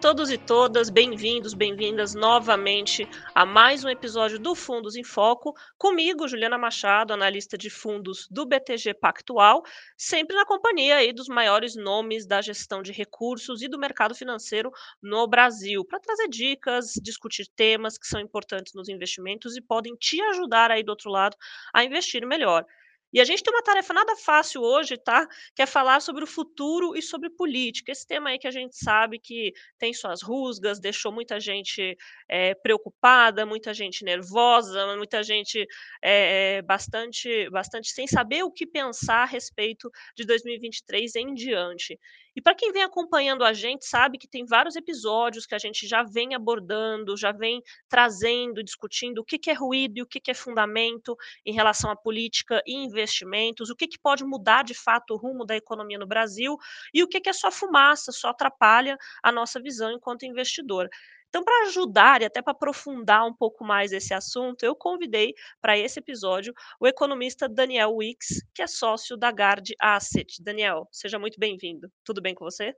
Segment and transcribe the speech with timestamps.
[0.00, 6.26] todos e todas, bem-vindos, bem-vindas novamente a mais um episódio do Fundos em Foco, comigo,
[6.26, 9.62] Juliana Machado, analista de fundos do BTG Pactual,
[9.98, 14.70] sempre na companhia aí dos maiores nomes da gestão de recursos e do mercado financeiro
[15.02, 20.18] no Brasil, para trazer dicas, discutir temas que são importantes nos investimentos e podem te
[20.22, 21.36] ajudar aí do outro lado
[21.74, 22.64] a investir melhor.
[23.12, 25.26] E a gente tem uma tarefa nada fácil hoje, tá?
[25.54, 27.90] Que é falar sobre o futuro e sobre política.
[27.90, 31.96] Esse tema aí que a gente sabe que tem suas rusgas, deixou muita gente
[32.28, 35.66] é, preocupada, muita gente nervosa, muita gente
[36.02, 41.98] é, bastante, bastante sem saber o que pensar a respeito de 2023 em diante.
[42.40, 45.86] E para quem vem acompanhando a gente, sabe que tem vários episódios que a gente
[45.86, 50.18] já vem abordando, já vem trazendo, discutindo o que, que é ruído e o que,
[50.18, 54.72] que é fundamento em relação à política e investimentos, o que, que pode mudar de
[54.72, 56.56] fato o rumo da economia no Brasil
[56.94, 60.88] e o que, que é só fumaça, só atrapalha a nossa visão enquanto investidor.
[61.30, 65.78] Então, para ajudar e até para aprofundar um pouco mais esse assunto, eu convidei para
[65.78, 70.42] esse episódio o economista Daniel Wicks, que é sócio da Guard Asset.
[70.42, 71.88] Daniel, seja muito bem-vindo.
[72.04, 72.74] Tudo bem com você?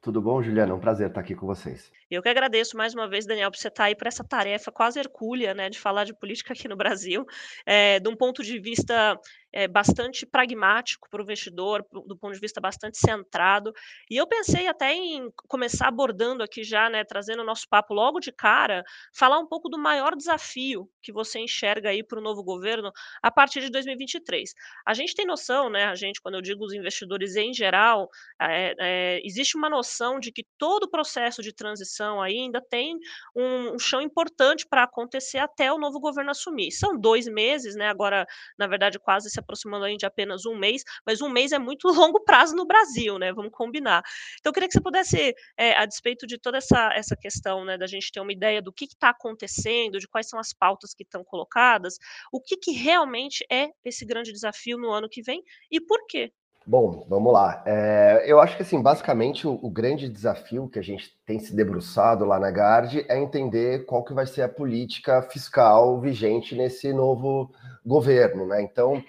[0.00, 0.70] Tudo bom, Juliana?
[0.70, 1.90] É um prazer estar aqui com vocês.
[2.08, 5.00] Eu que agradeço mais uma vez, Daniel, por você estar aí para essa tarefa quase
[5.00, 7.26] hercúlea, né, de falar de política aqui no Brasil,
[7.66, 9.18] é, de um ponto de vista
[9.52, 13.72] é, bastante pragmático para o investidor, do ponto de vista bastante centrado.
[14.10, 18.20] E eu pensei até em começar abordando aqui já, né, trazendo o nosso papo logo
[18.20, 18.84] de cara,
[19.16, 22.90] falar um pouco do maior desafio que você enxerga aí para o novo governo
[23.22, 24.52] a partir de 2023.
[24.86, 28.08] A gente tem noção, né, a gente, quando eu digo os investidores em geral,
[28.40, 32.96] é, é, existe uma noção de que todo o processo de transição ainda tem
[33.34, 36.70] um, um chão importante para acontecer até o novo governo assumir.
[36.72, 38.26] São dois meses, né, agora,
[38.58, 41.88] na verdade, quase se aproximando aí de apenas um mês, mas um mês é muito
[41.88, 43.32] longo prazo no Brasil, né?
[43.32, 44.02] Vamos combinar.
[44.38, 47.78] Então, eu queria que você pudesse, é, a despeito de toda essa, essa questão, né,
[47.78, 51.02] da gente ter uma ideia do que está acontecendo, de quais são as pautas que
[51.02, 51.98] estão colocadas,
[52.32, 56.32] o que, que realmente é esse grande desafio no ano que vem e por quê?
[56.68, 57.62] Bom, vamos lá.
[57.64, 61.56] É, eu acho que, assim, basicamente, o, o, grande desafio que a gente tem se
[61.56, 66.92] debruçado lá na GARD é entender qual que vai ser a política fiscal vigente nesse
[66.92, 67.50] novo
[67.86, 68.60] governo, né?
[68.60, 69.02] Então,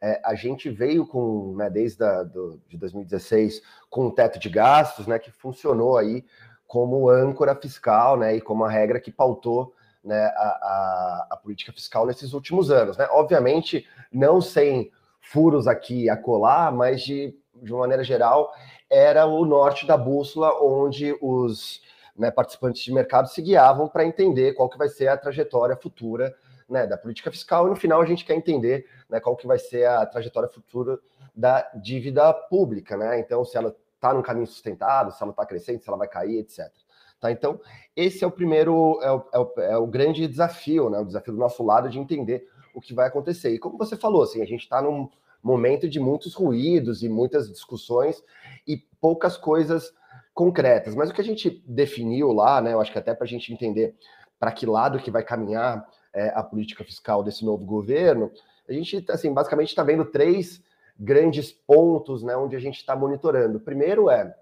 [0.00, 5.06] é, a gente veio com, né, desde do, de 2016, com o teto de gastos,
[5.06, 6.24] né, que funcionou aí
[6.66, 9.74] como âncora fiscal, né, e como a regra que pautou
[10.04, 12.96] né, a, a, a, política fiscal nesses últimos anos.
[12.96, 13.06] Né?
[13.10, 14.90] Obviamente, não sem
[15.20, 18.52] furos aqui a colar, mas de, de uma maneira geral,
[18.88, 21.80] era o norte da bússola onde os
[22.16, 26.34] né, participantes de mercado se guiavam para entender qual que vai ser a trajetória futura
[26.68, 29.58] né, da política fiscal, e no final a gente quer entender né, qual que vai
[29.58, 30.98] ser a trajetória futura
[31.34, 33.20] da dívida pública, né?
[33.20, 36.38] Então, se ela está num caminho sustentado, se ela está crescendo, se ela vai cair,
[36.38, 36.72] etc.
[37.20, 37.30] Tá?
[37.30, 37.60] Então,
[37.94, 40.98] esse é o primeiro, é o, é o, é o grande desafio, né?
[40.98, 43.50] O desafio do nosso lado de entender o que vai acontecer.
[43.50, 45.08] E como você falou, assim, a gente está num
[45.42, 48.22] momento de muitos ruídos e muitas discussões
[48.66, 49.94] e poucas coisas
[50.34, 50.94] concretas.
[50.94, 52.72] Mas o que a gente definiu lá, né?
[52.72, 53.94] Eu acho que até para a gente entender
[54.38, 58.32] para que lado que vai caminhar é, a política fiscal desse novo governo,
[58.66, 60.62] a gente, assim, basicamente está vendo três
[60.98, 63.58] grandes pontos né, onde a gente está monitorando.
[63.58, 64.34] O primeiro é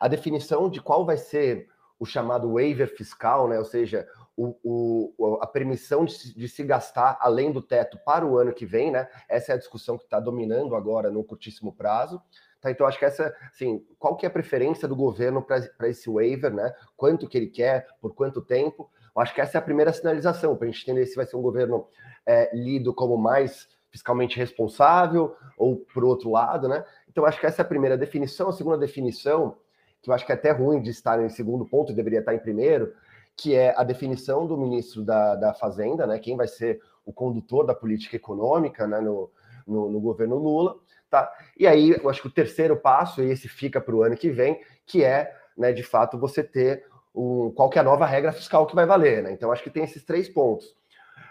[0.00, 5.38] a definição de qual vai ser o chamado waiver fiscal, né, ou seja, o, o,
[5.42, 9.06] a permissão de, de, se gastar além do teto para o ano que vem, né?
[9.28, 12.22] Essa é a discussão que está dominando agora no curtíssimo prazo.
[12.58, 16.08] Tá, então, acho que essa, assim, qual que é a preferência do governo para esse
[16.08, 16.74] waiver, né?
[16.96, 18.90] Quanto que ele quer, por quanto tempo?
[19.14, 21.36] Eu acho que essa é a primeira sinalização, para a gente entender se vai ser
[21.36, 21.86] um governo
[22.26, 26.84] é, lido como mais fiscalmente responsável ou por outro lado, né?
[27.08, 28.48] Então, acho que essa é a primeira definição.
[28.48, 29.56] A segunda definição,
[30.00, 32.38] que eu acho que é até ruim de estar em segundo ponto, deveria estar em
[32.38, 32.92] primeiro,
[33.36, 36.18] que é a definição do ministro da, da Fazenda, né?
[36.18, 39.30] Quem vai ser o condutor da política econômica né, no,
[39.66, 40.76] no, no governo Lula,
[41.10, 41.32] tá?
[41.58, 44.30] E aí, eu acho que o terceiro passo, e esse fica para o ano que
[44.30, 48.32] vem, que é, né, de fato, você ter o, qual que é a nova regra
[48.32, 49.32] fiscal que vai valer, né?
[49.32, 50.74] Então, acho que tem esses três pontos.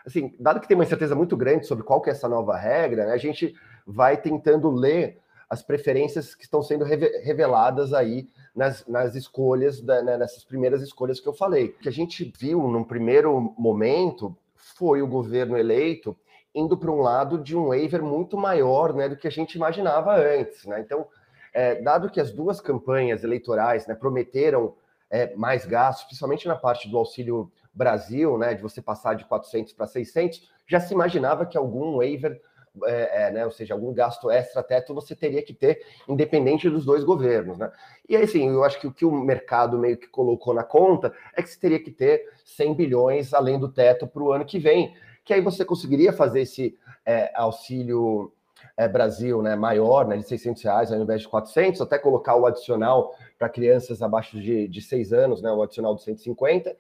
[0.06, 3.06] Assim, dado que tem uma incerteza muito grande sobre qual que é essa nova regra,
[3.06, 3.54] né, a gente
[3.86, 10.18] vai tentando ler as preferências que estão sendo reveladas aí nas, nas escolhas, da, né,
[10.18, 11.68] nessas primeiras escolhas que eu falei.
[11.68, 16.16] O que a gente viu num primeiro momento foi o governo eleito
[16.54, 20.16] indo para um lado de um waiver muito maior né, do que a gente imaginava
[20.16, 20.66] antes.
[20.66, 20.82] Né?
[20.82, 21.08] Então,
[21.54, 24.76] é, dado que as duas campanhas eleitorais né, prometeram
[25.10, 29.74] é, mais gastos, principalmente na parte do Auxílio Brasil, né, de você passar de 400
[29.74, 32.40] para 600, já se imaginava que algum waiver
[32.86, 37.04] é, é, né, ou seja, algum gasto extra-teto você teria que ter, independente dos dois
[37.04, 37.58] governos.
[37.58, 37.72] Né?
[38.08, 41.14] E aí, sim, eu acho que o que o mercado meio que colocou na conta
[41.36, 44.60] é que você teria que ter 100 bilhões além do teto para o ano que
[44.60, 44.94] vem,
[45.26, 48.34] que aí você conseguiria fazer esse é, auxílio
[48.80, 52.46] é, Brasil né, maior, né, de 600 reais ao invés de 400, até colocar o
[52.46, 56.74] adicional para crianças abaixo de, de 6 anos, né, o adicional de 150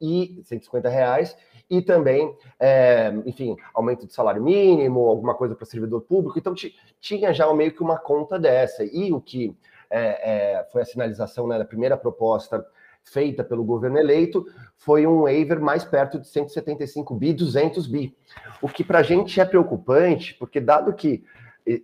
[0.00, 1.36] e 150 reais,
[1.70, 6.36] e também, é, enfim, aumento de salário mínimo, alguma coisa para servidor público.
[6.36, 6.54] Então,
[7.00, 8.84] tinha já meio que uma conta dessa.
[8.84, 9.56] E o que
[9.88, 12.66] é, é, foi a sinalização né, da primeira proposta
[13.04, 14.44] feita pelo governo eleito
[14.76, 18.14] foi um waiver mais perto de 175 bi, 200 bi.
[18.60, 21.24] O que para a gente é preocupante, porque dado que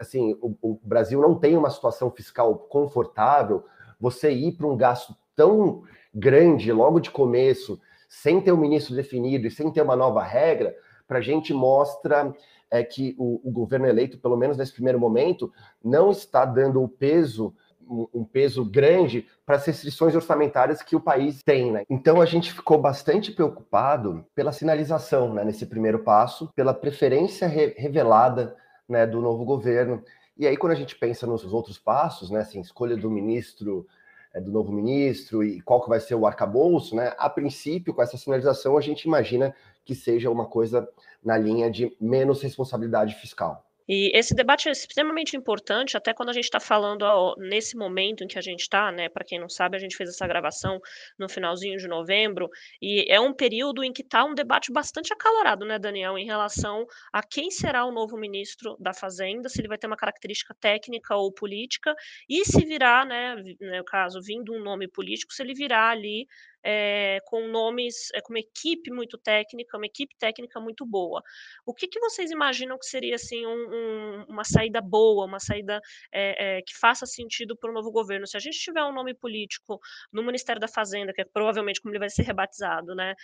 [0.01, 3.65] assim o, o Brasil não tem uma situação fiscal confortável,
[3.99, 5.83] você ir para um gasto tão
[6.15, 10.23] grande logo de começo sem ter o um ministro definido e sem ter uma nova
[10.23, 10.75] regra,
[11.07, 12.35] para a gente mostra
[12.71, 16.89] é, que o, o, governo eleito, pelo menos nesse primeiro momento, não está dando o
[16.89, 17.55] peso,
[17.89, 21.73] um, peso grande para as restrições orçamentárias que o país tem.
[21.73, 21.85] Né?
[21.89, 27.75] Então a gente ficou bastante preocupado pela sinalização né, nesse primeiro passo, pela preferência re
[27.77, 28.57] revelada
[28.91, 30.03] né, do novo governo.
[30.37, 33.87] E aí, quando a gente pensa nos outros passos, né, assim, escolha do ministro
[34.33, 37.13] é, do novo ministro e qual que vai ser o arcabouço, né?
[37.19, 39.55] A princípio, com essa sinalização, a gente imagina
[39.85, 40.89] que seja uma coisa
[41.23, 43.65] na linha de menos responsabilidade fiscal.
[43.93, 48.23] E esse debate é extremamente importante, até quando a gente está falando ó, nesse momento
[48.23, 49.09] em que a gente está, né?
[49.09, 50.79] Para quem não sabe, a gente fez essa gravação
[51.19, 52.49] no finalzinho de novembro,
[52.81, 56.87] e é um período em que está um debate bastante acalorado, né, Daniel, em relação
[57.13, 61.17] a quem será o novo ministro da Fazenda, se ele vai ter uma característica técnica
[61.17, 61.93] ou política,
[62.29, 66.29] e se virá, né, no caso, vindo um nome político, se ele virá ali
[66.63, 71.23] é, com nomes, é, com uma equipe muito técnica, uma equipe técnica muito boa.
[71.65, 75.81] O que, que vocês imaginam que seria assim um, um, uma saída boa, uma saída
[76.13, 78.27] é, que faça sentido para o novo governo?
[78.27, 79.81] Se a gente tiver um nome político
[80.13, 83.15] no Ministério da Fazenda, que é provavelmente como ele vai ser rebatizado, né,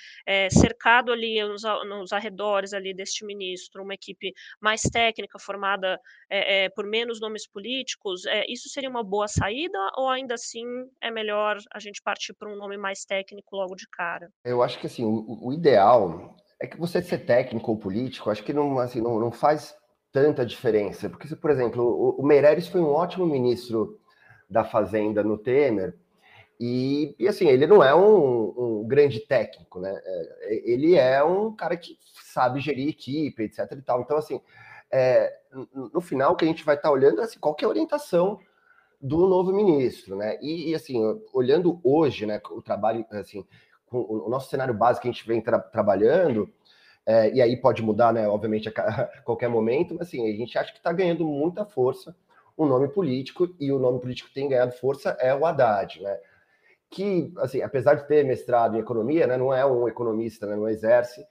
[0.51, 6.01] cercado ali nos, nos, arredores ali deste ministro, uma equipe mais técnica formada
[6.75, 10.65] por menos nomes políticos, isso seria uma boa saída ou ainda assim
[11.01, 13.26] é melhor a gente partir para um nome mais técnico?
[13.27, 14.31] Técnico logo de cara.
[14.45, 18.53] Eu acho que assim, o, ideal é que você ser técnico ou político, acho que
[18.53, 19.77] não, assim, não, não faz
[20.13, 21.11] tanta diferença.
[21.11, 24.01] Porque, se, por exemplo, o, o Meirelles foi um ótimo ministro
[24.49, 25.97] da Fazenda no Temer,
[26.59, 29.95] e, e, assim, ele não é um, um, grande técnico, né?
[30.03, 31.99] É, ele é um cara que
[32.33, 34.01] sabe gerir equipe, etc e tal.
[34.01, 34.41] Então, assim,
[34.91, 35.39] é,
[35.93, 37.69] no final, o que a gente vai estar tá olhando é assim, qual é a
[37.69, 38.41] orientação
[39.01, 40.39] do novo ministro, né?
[40.41, 41.01] E, e, assim,
[41.33, 43.45] olhando hoje, né, o trabalho, assim,
[43.91, 46.51] o nosso cenário básico que a gente vem tra trabalhando,
[47.05, 48.73] é, e aí pode mudar, né, obviamente, a
[49.25, 52.17] qualquer momento, mas assim, a gente acha que está ganhando muita força
[52.57, 56.19] o nome político, e o nome político que tem ganhado força é o Haddad, né?
[56.89, 60.69] Que, assim, apesar de ter mestrado em economia, né, não é um economista, né, não
[60.69, 61.25] exerce,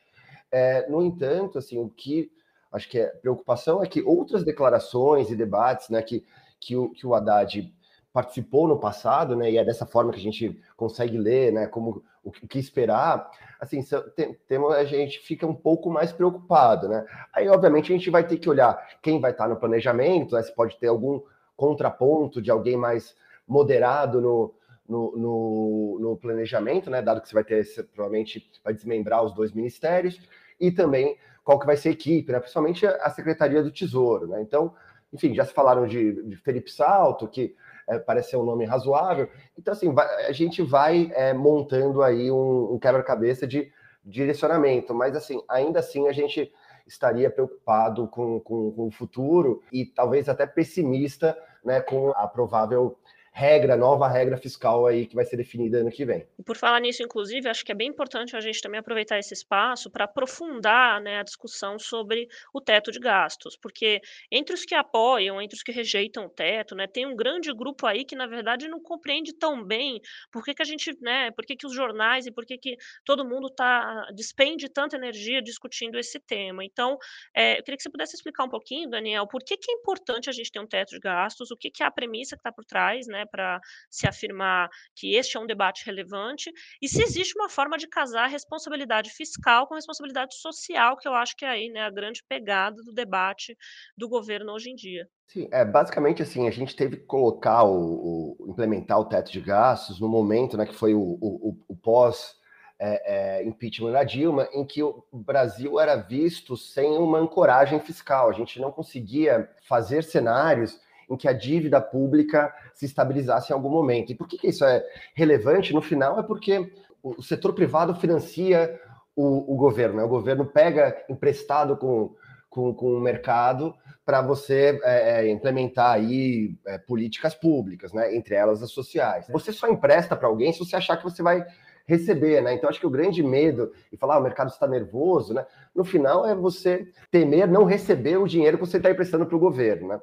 [0.52, 2.32] é, no entanto, assim, o que
[2.72, 6.24] acho que é preocupação é que outras declarações e debates, né, que
[6.60, 7.74] que o, que o Haddad
[8.16, 9.52] participou no passado, né?
[9.52, 11.68] E é dessa forma que a gente consegue ler, né?
[11.68, 13.30] Como o, que esperar.
[13.60, 13.84] Assim,
[14.16, 17.06] tem, tem, a gente fica um pouco mais preocupado, né?
[17.34, 20.42] Aí, obviamente, a gente vai ter que olhar quem vai estar no planejamento, né?
[20.42, 21.22] Se pode ter algum
[21.56, 23.16] contraponto de alguém mais
[23.48, 24.54] moderado no,
[24.88, 27.02] no, no, no, planejamento, né?
[27.02, 30.20] Dado que você vai ter, você provavelmente vai desmembrar os dois ministérios,
[30.60, 32.40] e também qual que vai ser a equipe, né?
[32.40, 34.42] Principalmente a Secretaria do Tesouro, né?
[34.42, 34.74] Então,
[35.16, 37.56] enfim, já se falaram de, de Felipe Salto, que
[37.88, 39.30] é, parece ser um nome razoável.
[39.58, 43.72] Então, assim, vai, a gente vai é, montando aí um, um quebra-cabeça de
[44.04, 46.52] direcionamento, mas, assim, ainda assim a gente
[46.86, 52.96] estaria preocupado com, com, com o futuro e talvez até pessimista né, com a provável
[53.38, 56.26] regra, nova regra fiscal aí que vai ser definida ano que vem.
[56.40, 59.34] E por falar nisso, inclusive, acho que é bem importante a gente também aproveitar esse
[59.34, 64.00] espaço para aprofundar né, a discussão sobre o teto de gastos, porque
[64.32, 67.86] entre os que apoiam, entre os que rejeitam o teto, né, tem um grande grupo
[67.86, 70.00] aí que, na verdade, não compreende tão bem
[70.32, 72.78] por que, que a gente, né, por que, que os jornais e por que, que
[73.04, 76.64] todo mundo tá, despende tanta energia discutindo esse tema.
[76.64, 76.98] Então,
[77.36, 80.30] é, eu queria que você pudesse explicar um pouquinho, Daniel, por que, que é importante
[80.30, 82.50] a gente ter um teto de gastos, o que, que é a premissa que está
[82.50, 86.52] por trás, né, para se afirmar que este é um debate relevante,
[86.82, 91.36] e se existe uma forma de casar responsabilidade fiscal com responsabilidade social, que eu acho
[91.36, 93.56] que é aí né, a grande pegada do debate
[93.98, 95.08] do governo hoje em dia.
[95.28, 99.42] Sim, é basicamente assim, a gente teve que colocar o, o implementar o teto de
[99.42, 102.36] gastos no momento, né, que foi o, o, o pós
[102.80, 108.30] é, é, impeachment da Dilma, em que o Brasil era visto sem uma ancoragem fiscal.
[108.30, 113.70] A gente não conseguia fazer cenários em que a dívida pública se estabilizasse em algum
[113.70, 114.12] momento.
[114.12, 114.84] E por que, que isso é
[115.14, 115.74] relevante?
[115.74, 116.72] No final, é porque
[117.04, 118.80] o setor privado financia
[119.16, 119.98] o, o governo.
[119.98, 120.04] Né?
[120.04, 122.16] O governo pega emprestado com,
[122.50, 123.74] com, com o mercado
[124.06, 128.16] para você é, é, implementar aí é, políticas públicas, né?
[128.16, 129.28] entre elas as sociais.
[129.30, 131.46] Você só empresta para alguém se você achar que você vai
[131.88, 132.54] receber, né?
[132.54, 135.46] Então acho que o grande medo e falar ah, o mercado está nervoso, né?
[135.74, 139.40] No final é você temer não receber o dinheiro que você está emprestando para o
[139.40, 140.02] governo, né?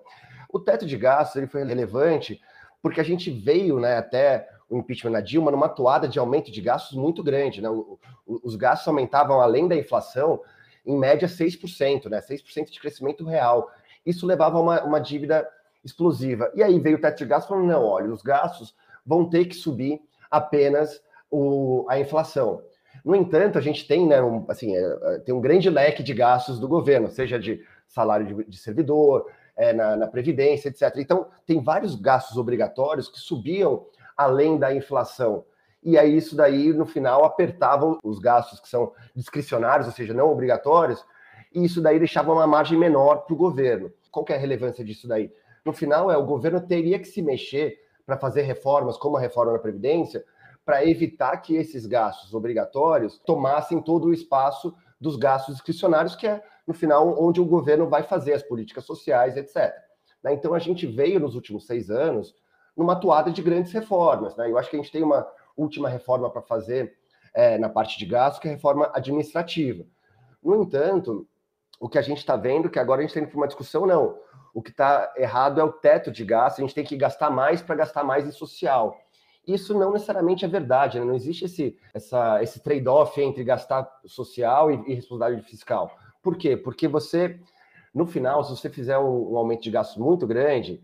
[0.52, 2.40] O teto de gastos ele foi relevante
[2.82, 6.60] porque a gente veio, né, até o impeachment da Dilma numa toada de aumento de
[6.60, 7.68] gastos muito grande, né?
[7.68, 10.40] O, o, os gastos aumentavam além da inflação
[10.84, 12.20] em média 6%, né?
[12.20, 13.70] 6% de crescimento real.
[14.04, 15.48] Isso levava a uma, uma dívida
[15.84, 16.50] explosiva.
[16.54, 19.54] E aí veio o teto de gastos falando: não, olha, os gastos vão ter que
[19.54, 22.62] subir apenas o, a inflação.
[23.04, 26.14] No entanto, a gente tem, né, um, assim, é, é, tem um grande leque de
[26.14, 29.26] gastos do governo, seja de salário de, de servidor,
[29.62, 30.92] é, na, na, Previdência, etc.
[30.96, 35.44] Então, tem vários gastos obrigatórios que subiam além da inflação.
[35.84, 40.30] E aí, isso daí, no final, apertava os gastos que são discricionários, ou seja, não
[40.30, 41.04] obrigatórios,
[41.54, 43.92] e isso daí deixava uma margem menor para o governo.
[44.10, 45.32] Qual é a relevância disso daí?
[45.64, 49.52] No final, é o governo teria que se mexer para fazer reformas, como a reforma
[49.52, 50.24] da Previdência,
[50.64, 56.42] para evitar que esses gastos obrigatórios tomassem todo o espaço dos gastos discricionários, que é,
[56.66, 59.72] no final, onde o governo vai fazer as políticas sociais, etc.
[60.22, 60.32] Né?
[60.32, 62.34] Então, a gente veio nos últimos seis anos
[62.76, 64.36] numa toada de grandes reformas.
[64.36, 64.50] Né?
[64.50, 65.26] Eu acho que a gente tem uma
[65.56, 66.96] última reforma para fazer
[67.34, 69.84] é, na parte de gastos, que é a reforma administrativa.
[70.42, 71.26] No entanto,
[71.80, 73.86] o que a gente está vendo, que agora a gente está indo para uma discussão,
[73.86, 74.18] não.
[74.54, 77.62] O que está errado é o teto de gastos, a gente tem que gastar mais
[77.62, 78.96] para gastar mais em social.
[79.46, 81.04] Isso não necessariamente é verdade, né?
[81.04, 81.76] não existe esse,
[82.40, 85.96] esse trade-off entre gastar social e, e, responsabilidade fiscal.
[86.22, 86.56] Por quê?
[86.56, 87.40] Porque você,
[87.92, 90.80] no final, se você fizer um, um aumento de gastos muito grande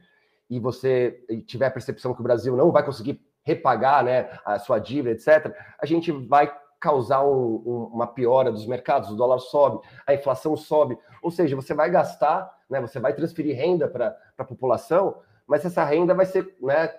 [0.50, 4.78] e você tiver a percepção que o Brasil não vai conseguir repagar né, a sua
[4.78, 9.80] dívida, etc., a gente vai causar um, um, uma piora dos mercados, o dólar sobe,
[10.06, 14.44] a inflação sobe, ou seja, você vai gastar, né, você vai transferir renda para a
[14.44, 16.90] população, mas essa renda vai ser né,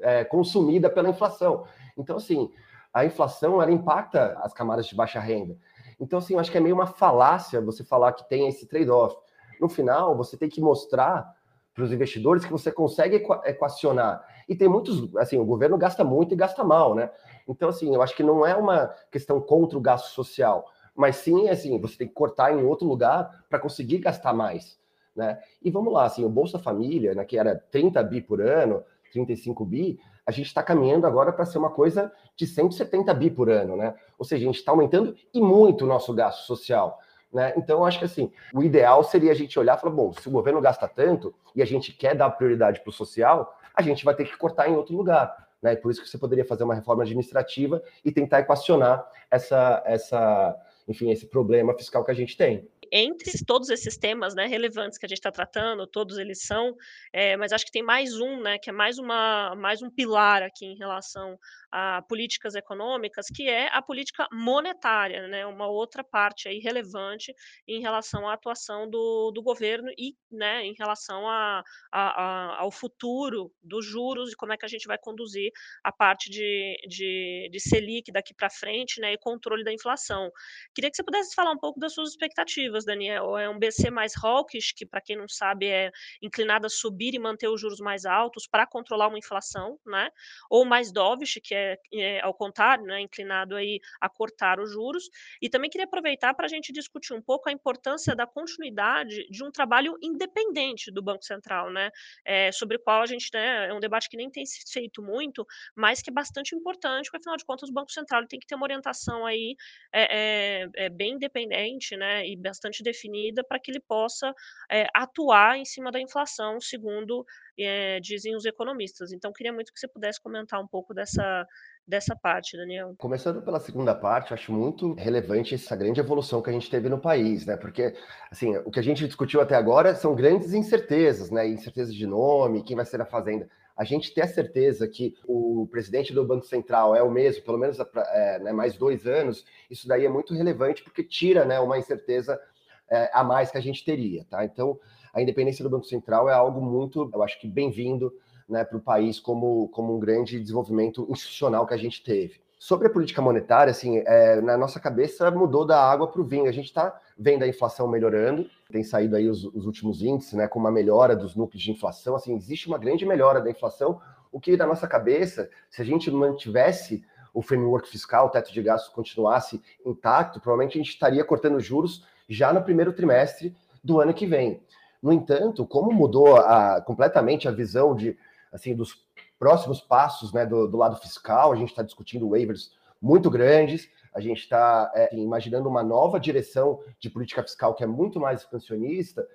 [0.00, 1.64] é, consumida pela inflação.
[1.96, 2.50] Então, assim,
[2.92, 5.56] a inflação ela impacta as camadas de baixa renda.
[6.00, 9.16] Então, assim, eu acho que é meio uma falácia você falar que tem esse trade-off.
[9.60, 11.34] No final, você tem que mostrar
[11.74, 14.24] para os investidores que você consegue equacionar.
[14.48, 17.10] E tem muitos, assim, o governo gasta muito e gasta mal, né?
[17.46, 21.50] Então, assim, eu acho que não é uma questão contra o gasto social, mas sim,
[21.50, 24.78] assim, você tem que cortar em outro lugar para conseguir gastar mais,
[25.14, 25.38] né?
[25.62, 28.82] E vamos lá, assim, o Bolsa Família, né, que era 30 bi por ano,
[29.16, 33.48] 35 bi, a gente está caminhando agora para ser uma coisa de 170 bi por
[33.48, 33.94] ano, né?
[34.18, 36.98] Ou seja, a gente está aumentando e muito o nosso gasto social.
[37.32, 37.52] Né?
[37.56, 40.30] Então, acho que assim, o ideal seria a gente olhar e falar: bom, se o
[40.30, 44.14] governo gasta tanto e a gente quer dar prioridade para o social, a gente vai
[44.14, 45.34] ter que cortar em outro lugar.
[45.62, 45.74] Né?
[45.76, 50.56] Por isso que você poderia fazer uma reforma administrativa e tentar equacionar essa, essa,
[50.88, 55.06] enfim, esse problema fiscal que a gente tem entre todos esses temas né, relevantes que
[55.06, 56.74] a gente está tratando, todos eles são,
[57.12, 60.42] é, mas acho que tem mais um, né, que é mais, uma, mais um pilar
[60.42, 61.38] aqui em relação
[61.70, 67.34] a políticas econômicas, que é a política monetária, né, uma outra parte aí relevante
[67.66, 71.62] em relação à atuação do, do governo e né, em relação a,
[71.92, 75.50] a, a, ao futuro dos juros e como é que a gente vai conduzir
[75.82, 80.30] a parte de, de, de Selic daqui para frente né, e controle da inflação.
[80.76, 83.38] Queria que você pudesse falar um pouco das suas expectativas, Daniel.
[83.38, 85.90] É um BC mais hawkish, que para quem não sabe é
[86.20, 90.10] inclinado a subir e manter os juros mais altos para controlar uma inflação, né?
[90.50, 95.08] ou mais dovish, que é, é, ao contrário, né, inclinado aí a cortar os juros.
[95.40, 99.42] E também queria aproveitar para a gente discutir um pouco a importância da continuidade de
[99.42, 101.90] um trabalho independente do Banco Central, né,
[102.22, 105.02] é, sobre o qual a gente, né, é um debate que nem tem se feito
[105.02, 108.46] muito, mas que é bastante importante, porque afinal de contas o Banco Central tem que
[108.46, 109.56] ter uma orientação aí
[109.92, 114.34] é, é, é bem independente, né, e bastante definida para que ele possa
[114.70, 117.24] é, atuar em cima da inflação, segundo
[117.58, 119.12] é, dizem os economistas.
[119.12, 121.46] Então, queria muito que você pudesse comentar um pouco dessa,
[121.86, 122.94] dessa parte, Daniel.
[122.98, 126.98] Começando pela segunda parte, acho muito relevante essa grande evolução que a gente teve no
[126.98, 127.56] país, né?
[127.56, 127.94] Porque,
[128.30, 131.48] assim, o que a gente discutiu até agora são grandes incertezas, né?
[131.48, 133.48] Incertezas de nome, quem vai ser a fazenda.
[133.76, 137.58] A gente ter a certeza que o presidente do Banco Central é o mesmo, pelo
[137.58, 141.78] menos é, né, mais dois anos, isso daí é muito relevante porque tira né, uma
[141.78, 142.40] incerteza
[142.88, 144.44] é, a mais que a gente teria, tá?
[144.44, 144.78] Então,
[145.12, 148.12] a independência do Banco Central é algo muito, eu acho que bem-vindo
[148.48, 152.45] né, para o país como, como um grande desenvolvimento institucional que a gente teve.
[152.58, 156.48] Sobre a política monetária, assim, é, na nossa cabeça mudou da água para o vinho.
[156.48, 160.48] A gente está vendo a inflação melhorando, tem saído aí os, os, últimos índices, né,
[160.48, 162.16] com uma melhora dos núcleos de inflação.
[162.16, 164.00] Assim, existe uma grande melhora da inflação,
[164.32, 168.62] o que na nossa cabeça, se a gente mantivesse o framework fiscal, o teto de
[168.62, 174.14] gastos continuasse intacto, provavelmente a gente estaria cortando juros já no primeiro trimestre do ano
[174.14, 174.62] que vem.
[175.02, 178.16] No entanto, como mudou a, completamente a visão de
[178.50, 179.05] assim dos
[179.38, 184.20] próximos passos né, do, do lado fiscal, a gente está discutindo waivers muito grandes, a
[184.20, 189.26] gente está é, imaginando uma nova direção de política fiscal que é muito mais expansionista.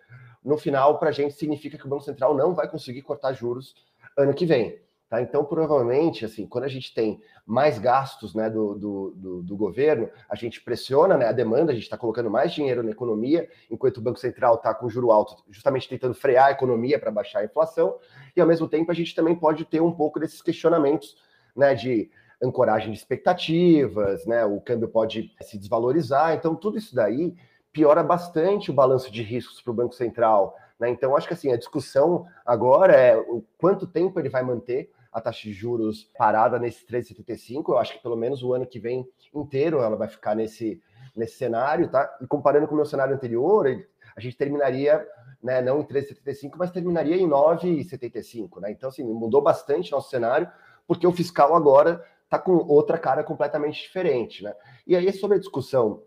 [0.43, 3.75] No final, para a gente, significa que o Banco Central não vai conseguir cortar juros
[4.17, 4.79] ano que vem.
[5.11, 5.21] Tá?
[5.21, 10.09] Então, provavelmente, assim, quando a gente tem mais gastos né, do, do, do, do governo,
[10.29, 13.97] a gente pressiona né, a demanda, a gente está colocando mais dinheiro na economia, enquanto
[13.97, 17.43] o Banco Central está com juro alto, justamente tentando frear a economia para baixar a
[17.43, 17.97] inflação,
[18.33, 21.17] e ao mesmo tempo a gente também pode ter um pouco desses questionamentos
[21.53, 22.09] né, de
[22.41, 27.35] ancoragem de expectativas, né, o câmbio pode se desvalorizar, então tudo isso daí
[27.73, 30.55] piora bastante o balanço de riscos para o Banco Central.
[30.79, 30.89] Né?
[30.89, 35.19] Então, acho que assim, a discussão agora é o quanto tempo ele vai manter a
[35.19, 37.69] taxa de juros parada nesse 3,75.
[37.69, 40.81] Eu acho que pelo menos o ano que vem inteiro ela vai ficar nesse,
[41.15, 42.17] nesse cenário, tá?
[42.21, 43.67] E comparando com o meu cenário anterior,
[44.15, 45.05] a gente terminaria,
[45.43, 48.71] né, não em 3,75, mas terminaria em 9,75, né?
[48.71, 50.49] Então, assim, mudou bastante nosso cenário,
[50.87, 54.53] porque o fiscal agora está com outra cara completamente diferente, né?
[54.87, 56.03] E aí, sobre a discussão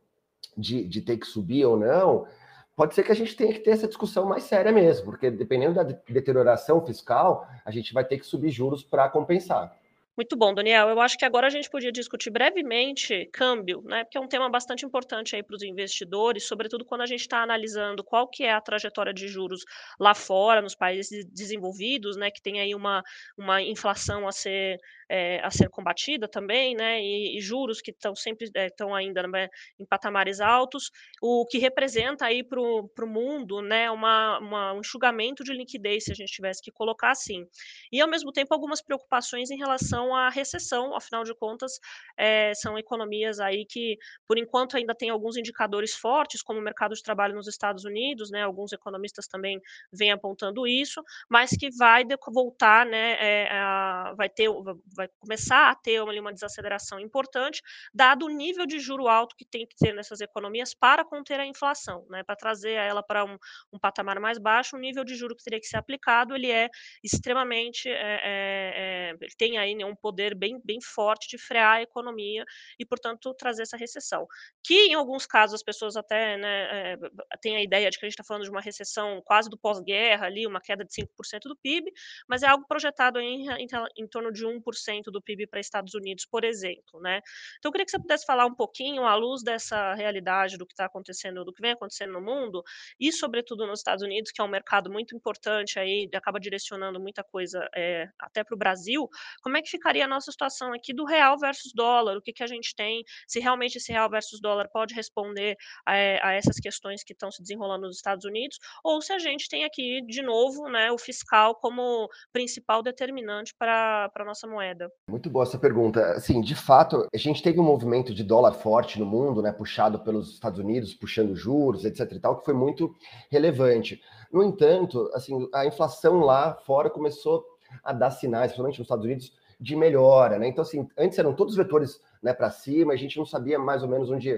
[0.57, 2.27] de, de ter que subir ou não,
[2.77, 5.75] pode ser que a gente tenha que ter essa discussão mais séria mesmo, porque dependendo
[5.75, 9.77] da deterioração fiscal, a gente vai ter que subir juros para compensar.
[10.17, 10.89] Muito bom, Daniel.
[10.89, 14.05] Eu acho que agora a gente podia discutir brevemente câmbio, né?
[14.05, 17.43] Porque é um tema bastante importante aí para os investidores, sobretudo quando a gente está
[17.43, 19.65] analisando qual que é a trajetória de juros
[19.99, 22.31] lá fora, nos países desenvolvidos, né?
[22.31, 23.03] Que tem aí uma,
[23.37, 24.79] uma inflação a ser
[25.09, 29.27] é, a ser combatida também, né, e, e juros que estão sempre estão é, ainda
[29.27, 30.91] né, em patamares altos,
[31.23, 36.13] o que representa aí para o mundo, né, uma, uma, um enxugamento de liquidez, se
[36.13, 37.47] a gente tivesse que colocar assim.
[37.93, 41.79] E, ao mesmo tempo, algumas preocupações em relação à recessão, afinal de contas,
[42.17, 46.97] é, são economias aí que, por enquanto, ainda tem alguns indicadores fortes, como o mercado
[46.97, 49.61] de trabalho nos Estados Unidos, né, alguns economistas também
[49.93, 54.49] vêm apontando isso, mas que vai voltar, né, é, a, vai ter,
[54.95, 59.45] vai começar a ter uma, uma desaceleração importante, dado o nível de juro alto que
[59.45, 63.37] tem que ter nessas economias para conter a inflação, né, para trazer ela para um,
[63.73, 66.69] um, patamar mais baixo, o nível de juro que teria que ser aplicado, ele é
[67.03, 71.83] extremamente, é, é, ele tem aí né, um poder bem, bem forte de frear a
[71.83, 72.45] economia
[72.79, 74.27] e, portanto, trazer essa recessão.
[74.63, 76.97] Que, em alguns casos, as pessoas até né, é,
[77.41, 80.27] têm a ideia de que a gente está falando de uma recessão quase do pós-guerra
[80.27, 81.91] ali, uma queda de 5% do PIB,
[82.29, 84.61] mas é algo projetado em, em, em torno de 1%
[85.07, 87.21] do PIB para Estados Unidos, por exemplo, né?
[87.59, 90.73] Então eu queria que você pudesse falar um pouquinho à luz dessa realidade do que
[90.73, 92.63] está acontecendo, do que vem acontecendo no mundo
[92.99, 97.23] e sobretudo nos Estados Unidos, que é um mercado muito importante aí, acaba direcionando muita
[97.25, 99.09] coisa é, até para o Brasil.
[99.43, 102.17] Como é que ficaria a nossa situação aqui do real versus dólar?
[102.17, 103.05] O que que a gente tem?
[103.29, 107.31] Se realmente esse real versus dólar pode responder a, eh, a essas questões que estão
[107.31, 108.59] se desenrolando nos Estados Unidos?
[108.83, 114.11] Ou se a gente tem aqui de novo, né, o fiscal como principal determinante para
[114.15, 114.91] a nossa moeda?
[115.11, 116.01] Muito boa essa pergunta.
[116.13, 120.03] Assim, de fato, a gente teve um movimento de dólar forte no mundo, né, puxado
[120.03, 122.95] pelos Estados Unidos, puxando juros, etc e tal, que foi muito
[123.31, 124.01] relevante.
[124.33, 127.45] No entanto, assim, a inflação lá fora começou
[127.83, 130.49] a dar sinais, principalmente nos Estados Unidos, de melhora, né?
[130.49, 133.89] Então, assim, antes eram todos vetores né, para cima, a gente não sabia mais ou
[133.89, 134.31] menos onde,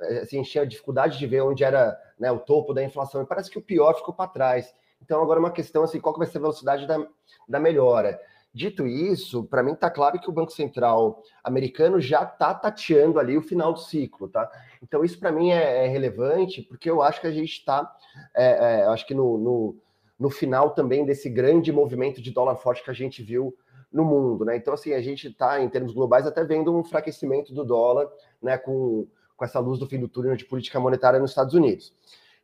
[0.00, 3.50] eh, assim, tinha dificuldade de ver onde era né, o topo da inflação, e parece
[3.50, 4.74] que o pior ficou para trás.
[5.02, 7.06] Então, agora é uma questão, assim, qual que vai ser a velocidade da,
[7.48, 8.20] da melhora?
[8.52, 13.38] Dito isso, para mim está claro que o Banco Central americano já está tateando ali
[13.38, 14.50] o final do ciclo, tá?
[14.82, 17.88] Então isso para mim é, é, relevante porque eu acho que a gente está,
[18.34, 19.76] é, é, acho que no, no,
[20.18, 23.56] no, final também desse grande movimento de dólar forte que a gente viu
[23.92, 24.56] no mundo, né?
[24.56, 28.08] Então assim a gente está em termos globais até vendo um enfraquecimento do dólar,
[28.42, 28.56] né?
[28.56, 31.94] Com, com essa luz do fim do túnel de política monetária nos Estados Unidos.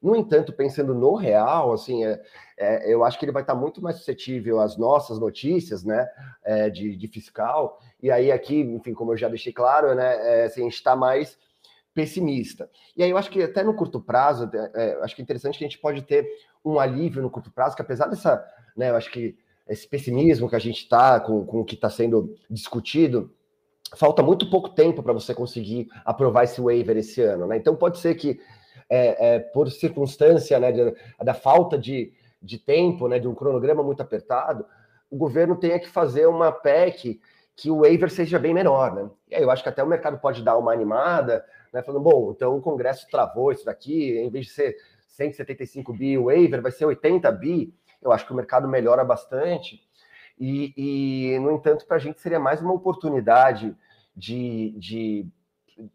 [0.00, 2.22] No entanto, pensando no real, assim, é,
[2.58, 6.06] é, eu acho que ele vai estar muito mais suscetível às nossas notícias, né,
[6.44, 7.80] é, de, de, fiscal.
[8.02, 10.94] E aí aqui, enfim, como eu já deixei claro, né, é, assim, a gente está
[10.94, 11.38] mais
[11.94, 12.70] pessimista.
[12.94, 15.58] E aí eu acho que até no curto prazo, é, é, acho que é interessante
[15.58, 16.28] que a gente pode ter
[16.62, 18.44] um alívio no curto prazo, que apesar dessa,
[18.76, 19.36] né, eu acho que
[19.68, 23.32] esse pessimismo que a gente está com, com o que está sendo discutido,
[23.94, 27.56] falta muito pouco tempo para você conseguir aprovar esse waiver esse ano, né?
[27.56, 28.40] Então pode ser que
[28.88, 33.82] é, é, por circunstância né, de, da falta de, de tempo, né, de um cronograma
[33.82, 34.64] muito apertado,
[35.10, 37.20] o governo tenha que fazer uma PEC
[37.56, 39.10] que o waiver seja bem menor, né?
[39.30, 41.82] E aí eu acho que até o mercado pode dar uma animada, né?
[41.82, 44.76] Falando, bom, então o Congresso travou isso daqui, em vez de ser
[45.08, 47.72] 175 bi o waiver, vai ser 80 bi.
[48.00, 49.82] Eu acho que o mercado melhora bastante.
[50.38, 53.76] E, e no entanto, para a gente seria mais uma oportunidade
[54.14, 55.26] de, de,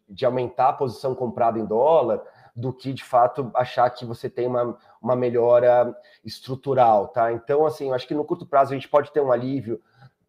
[0.09, 2.21] de aumentar a posição comprada em dólar
[2.55, 7.31] do que de fato achar que você tem uma, uma melhora estrutural, tá?
[7.31, 9.81] Então, assim, eu acho que no curto prazo a gente pode ter um alívio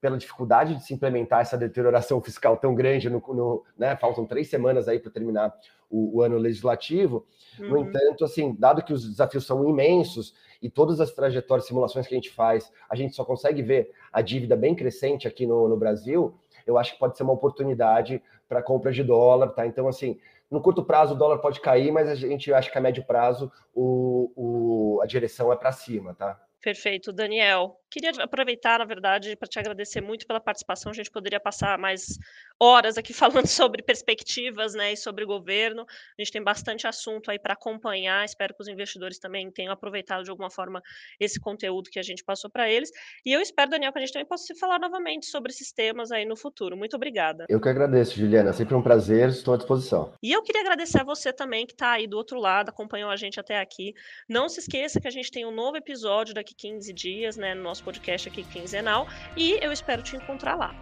[0.02, 4.50] pela dificuldade de se implementar essa deterioração fiscal tão grande, no, no né, faltam três
[4.50, 5.54] semanas aí para terminar
[5.88, 7.24] o, o, ano legislativo.
[7.60, 7.68] Uhum.
[7.68, 12.14] No entanto, assim, dado que os desafios são imensos e todas as trajetórias, simulações que
[12.14, 15.76] a gente faz, a gente só consegue ver a dívida bem crescente aqui no, no
[15.76, 16.34] Brasil,
[16.66, 19.68] eu acho que pode ser uma oportunidade para compra de dólar, tá?
[19.68, 20.18] Então, assim,
[20.50, 23.52] no curto prazo o dólar pode cair, mas a gente acha que a médio prazo
[23.72, 26.40] o, o a direção é para cima, tá?
[26.62, 27.76] Perfeito, Daniel.
[27.90, 30.92] Queria aproveitar, na verdade, para te agradecer muito pela participação.
[30.92, 32.18] A gente poderia passar mais
[32.58, 33.12] horas aqui
[33.44, 35.82] falando sobre perspectivas, né, e sobre governo.
[35.82, 38.24] A gente tem bastante assunto aí para acompanhar.
[38.24, 40.80] Espero que os investidores também tenham aproveitado de alguma forma
[41.18, 42.90] esse conteúdo que a gente passou para eles.
[43.26, 46.12] E eu espero, Daniel, que a gente também possa se falar novamente sobre esses temas
[46.12, 46.76] aí no futuro.
[46.76, 47.46] Muito obrigada.
[47.48, 48.52] Eu que agradeço, Juliana.
[48.52, 49.30] Sempre um prazer.
[49.30, 50.14] Estou à disposição.
[50.22, 53.16] E eu queria agradecer a você também que está aí do outro lado, acompanhou a
[53.16, 53.92] gente até aqui.
[54.28, 57.62] Não se esqueça que a gente tem um novo episódio daqui 15 dias, né, no
[57.62, 60.74] nosso podcast aqui quinzenal e eu espero te encontrar lá.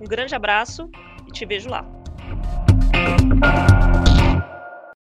[0.00, 0.90] Um grande abraço
[1.26, 1.84] e te vejo lá.